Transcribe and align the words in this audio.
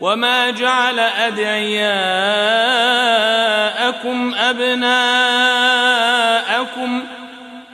وما 0.00 0.50
جعل 0.50 0.98
ادعياءكم 0.98 1.46
ابناءكم 4.34 5.56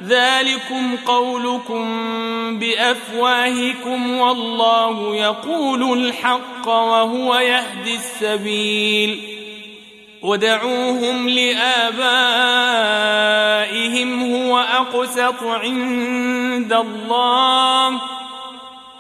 ذلكم 0.07 0.97
قولكم 1.07 1.89
بافواهكم 2.59 4.19
والله 4.19 5.17
يقول 5.17 5.99
الحق 5.99 6.69
وهو 6.69 7.35
يهدي 7.35 7.95
السبيل 7.95 9.21
ودعوهم 10.23 11.29
لابائهم 11.29 11.83
هو 14.35 14.59
اقسط 14.59 15.43
عند 15.43 16.73
الله 16.73 18.01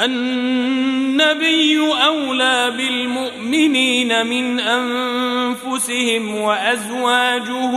النبي 0.00 1.78
أولى 2.04 2.72
بالمؤمنين 2.76 4.26
من 4.26 4.60
أنفسهم 4.60 6.34
وأزواجه 6.34 7.72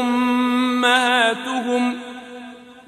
أمهاتهم 0.00 1.99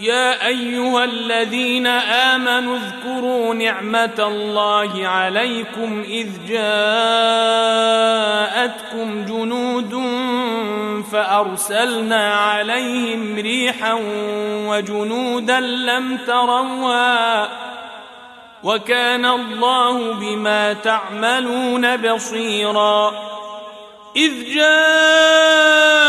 يا 0.00 0.46
أيها 0.46 1.04
الذين 1.04 1.86
آمنوا 1.86 2.76
اذكروا 2.76 3.54
نعمة 3.54 4.14
الله 4.18 5.06
عليكم 5.06 6.04
إذ 6.08 6.28
جاءتكم 6.48 6.84
جنود 9.24 10.02
فأرسلنا 11.12 12.34
عليهم 12.34 13.34
ريحا 13.36 13.98
وجنودا 14.68 15.60
لم 15.60 16.18
تروها 16.26 17.48
وكان 18.62 19.26
الله 19.26 20.12
بما 20.14 20.72
تعملون 20.72 21.96
بصيرا 21.96 23.12
إذ 24.16 24.54
جاءوكم 24.54 26.08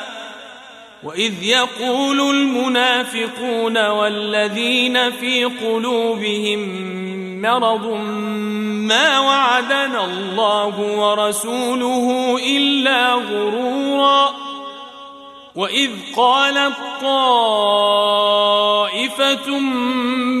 وإذ 1.03 1.43
يقول 1.43 2.19
المنافقون 2.21 3.87
والذين 3.87 5.11
في 5.11 5.43
قلوبهم 5.45 6.61
مرض 7.41 7.85
ما 8.87 9.19
وعدنا 9.19 10.05
الله 10.05 10.79
ورسوله 10.79 12.37
إلا 12.57 13.13
غرورا 13.13 14.33
وإذ 15.55 15.89
قالت 16.15 16.61
منهم 19.51 20.40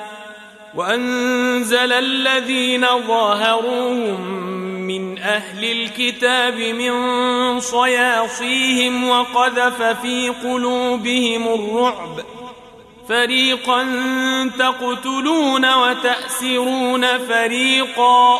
وأنزل 0.75 1.93
الذين 1.93 2.87
ظاهروهم 3.07 4.21
من 4.87 5.17
أهل 5.17 5.71
الكتاب 5.71 6.55
من 6.59 7.59
صياصيهم 7.59 9.09
وقذف 9.09 9.81
في 9.81 10.29
قلوبهم 10.29 11.47
الرعب. 11.47 12.19
فريقا 13.09 13.83
تقتلون 14.59 15.73
وتأسرون 15.73 17.17
فريقا. 17.17 18.39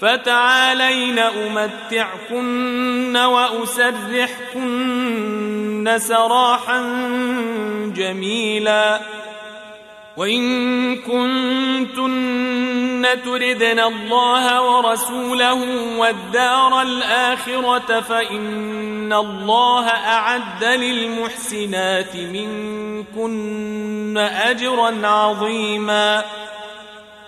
فتعالين 0.00 1.18
أمتعكن 1.18 3.16
وأسرحكن 3.16 4.78
سراحا 5.98 6.80
جميلا. 7.96 9.00
وإن 10.16 10.96
كنتن 10.96 13.06
تردن 13.24 13.80
الله 13.80 14.62
ورسوله 14.62 15.64
والدار 15.98 16.82
الآخرة 16.82 18.00
فإن 18.00 19.12
الله 19.12 19.88
أعد 19.88 20.64
للمحسنات 20.64 22.16
منكن 22.16 24.18
أجرا 24.18 25.06
عظيما. 25.06 26.24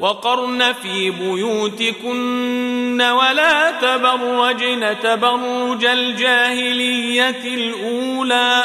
وقرن 0.00 0.72
في 0.72 1.10
بيوتكن 1.10 3.02
ولا 3.02 3.70
تبرجن 3.70 4.96
تبرج 5.02 5.84
الجاهلية 5.84 7.54
الأولى 7.54 8.64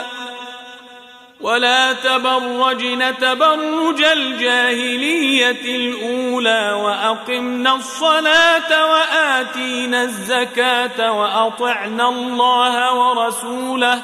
ولا 1.42 1.94
تبرجن 1.94 3.18
تبرج 3.18 4.04
الجاهلية 4.04 5.76
الأولى 5.76 6.72
وأقمنا 6.84 7.76
الصلاة 7.76 8.92
وآتينا 8.92 10.04
الزكاة 10.04 11.12
وأطعنا 11.12 12.10
الله 12.10 12.94
ورسوله 12.94 14.02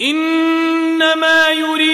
إنما 0.00 1.48
يريد 1.48 1.93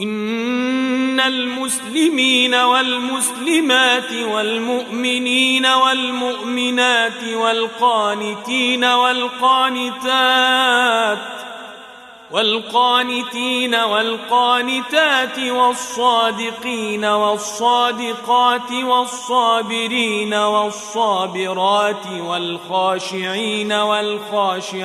إن 0.00 1.20
المسلمين 1.20 2.54
والمسلمات 2.54 4.12
والمؤمنين 4.12 5.66
والمؤمنات 5.66 7.24
والقانتين 7.34 8.84
والقانتات 8.84 10.04
والقانتين 12.30 13.74
والقانتات 13.74 15.38
والصادقين 15.38 17.04
والصادقات 17.04 18.72
والصابرين 18.72 20.34
والصابرات 20.34 22.06
والخاشعين 22.20 23.72
والخاشعات 23.72 24.84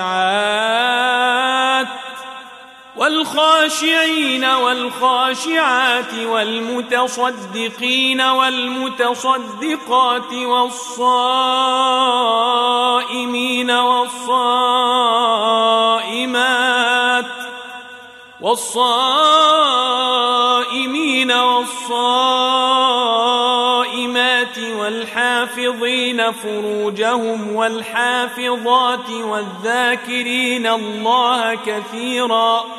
والخاشعين 3.00 4.46
والخاشعات 4.46 6.13
والمتصدقين 6.25 8.22
والمتصدقات 8.22 9.13
والصائمين 10.34 11.32
والصائمات 13.72 14.20
والصائمين 18.41 19.32
والصائمات 21.32 21.79
والحافظين 24.60 26.32
فروجهم 26.32 27.56
والحافظات 27.56 29.10
والذاكرين 29.10 30.68
الله 30.68 31.56
كثيراً 31.56 32.78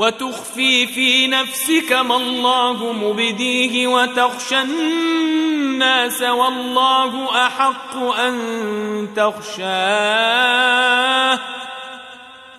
وتخفي 0.00 0.86
في 0.86 1.26
نفسك 1.26 1.92
ما 1.92 2.16
الله 2.16 2.92
مبديه 2.92 3.86
وتخشى 3.86 4.62
الناس 4.62 6.22
والله 6.22 7.46
أحق 7.46 7.96
أن 7.96 9.08
تخشاه. 9.16 10.60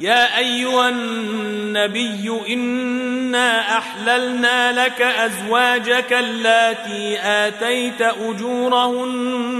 يا 0.00 0.38
أيها 0.38 0.88
النبي 0.88 2.40
إنا 2.48 3.78
أحللنا 3.78 4.84
لك 4.84 5.02
أزواجك 5.02 6.12
اللاتي 6.12 7.18
آتيت 7.22 8.02
أجورهن 8.02 9.56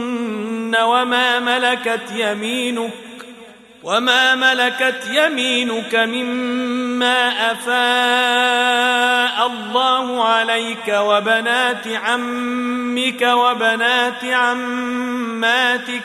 وما 0.82 1.38
ملكت 1.38 2.12
يمينك 2.16 2.90
وما 3.82 4.34
ملكت 4.34 5.10
يمينك 5.12 5.94
مما 5.94 7.52
أفاء 7.52 9.46
الله 9.46 10.24
عليك 10.28 10.88
وبنات 10.88 11.88
عمك 11.88 13.22
وبنات 13.22 14.24
عماتك 14.24 16.02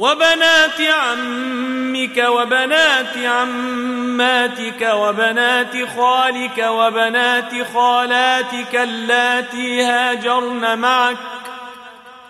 وبنات 0.00 0.80
عمك 0.80 2.24
وبنات 2.28 3.16
عماتك 3.16 4.90
وبنات 4.94 5.72
خالك 5.96 6.58
وبنات 6.68 7.52
خالاتك 7.74 8.74
اللاتي 8.74 9.82
هاجرن 9.82 10.78
معك 10.78 11.16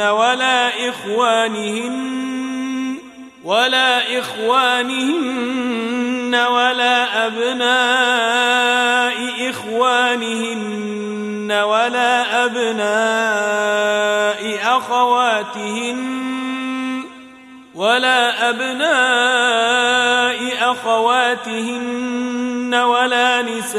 ولا 0.00 0.88
إخوانهن 0.88 2.18
ولا 3.44 4.18
إخوانهن 4.18 6.34
ولا 6.34 7.26
أبناء 7.26 8.70
إخوانهن 9.50 11.52
ولا 11.52 12.44
أبناء 12.44 13.58
أخواتهن 14.76 16.18
ولا 17.74 18.50
أبناء 18.50 20.38
أخواتهن 20.72 22.74
ولا 22.74 23.42
نسائهن. 23.42 23.78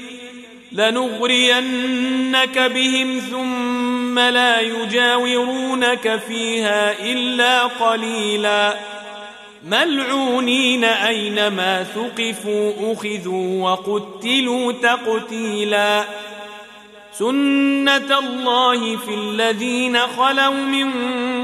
لنغرينك 0.71 2.59
بهم 2.59 3.19
ثم 3.19 4.19
لا 4.19 4.59
يجاورونك 4.59 6.19
فيها 6.27 6.99
إلا 6.99 7.63
قليلا. 7.63 8.77
ملعونين 9.67 10.83
أينما 10.83 11.83
ثقفوا 11.83 12.93
أخذوا 12.93 13.63
وقتلوا 13.63 14.71
تقتيلاً. 14.71 16.05
سنة 17.13 18.19
الله 18.19 18.97
في 18.97 19.13
الذين 19.13 19.99
خلوا 19.99 20.53
من 20.53 20.91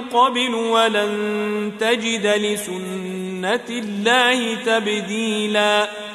قبل 0.01 0.55
ولن 0.55 1.71
تجد 1.79 2.25
لسنة 2.25 3.65
الله 3.69 4.55
تبديلا. 4.65 6.06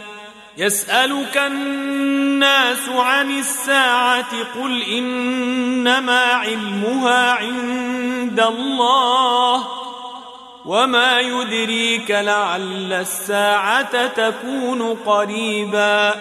يسألك 0.56 1.36
الناس 1.36 2.88
عن 2.88 3.38
الساعة 3.38 4.42
قل 4.62 4.82
إنما 4.82 6.20
علمها 6.20 7.32
عند 7.32 8.40
الله 8.40 9.66
وما 10.64 11.20
يدريك 11.20 12.10
لعل 12.10 12.92
الساعة 12.92 14.06
تكون 14.06 14.94
قريبا 15.06 16.14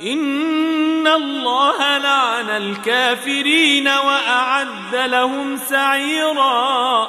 إن 0.00 1.06
الله 1.06 1.98
لعن 1.98 2.50
الكافرين 2.50 3.88
وأعد 3.88 4.94
لهم 4.94 5.56
سعيرا 5.56 7.08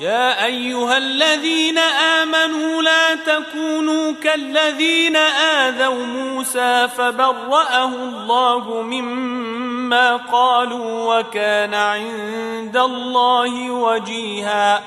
يا 0.00 0.44
أيها 0.44 0.96
الذين 0.98 1.78
آمنوا 1.78 2.82
لا 2.82 3.14
تكونوا 3.14 4.12
كالذين 4.22 5.16
آذوا 5.16 6.04
موسى 6.04 6.88
فبرأه 6.96 7.94
الله 7.94 8.82
مما 8.82 10.16
قالوا 10.16 11.18
وكان 11.18 11.74
عند 11.74 12.76
الله 12.76 13.70
وجيها. 13.70 14.82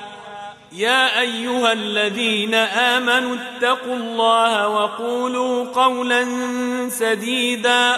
يا 0.72 1.20
أيها 1.20 1.72
الذين 1.72 2.54
آمنوا 2.54 3.36
اتقوا 3.36 3.96
الله 3.96 4.68
وقولوا 4.68 5.64
قولا 5.64 6.26
سديدا. 6.90 7.96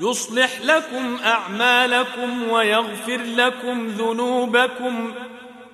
يصلح 0.00 0.50
لكم 0.64 1.18
أعمالكم 1.24 2.48
ويغفر 2.50 3.20
لكم 3.36 3.88
ذنوبكم. 3.88 5.14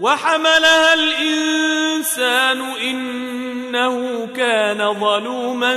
وحملها 0.00 0.94
الإنسان 0.94 2.60
إنه 2.60 4.28
كان 4.36 4.94
ظلوما 5.00 5.74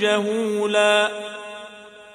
جهولا 0.00 1.10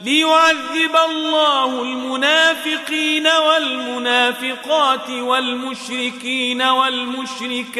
ليعذب 0.01 0.95
الله 1.09 1.81
المنافقين 1.81 3.27
والمنافقات 3.27 5.09
والمشركين 5.09 6.61
والمشركات 6.61 7.77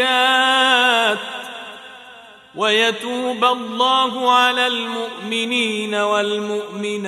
ويتوب 2.56 3.44
الله 3.46 4.32
على 4.34 4.68
المؤمنين 4.68 5.96
والمؤمنات 5.96 7.08